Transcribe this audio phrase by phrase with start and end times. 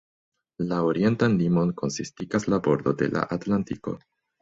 [0.71, 3.99] La orientan limon konsistigas la bordo de la Atlantiko.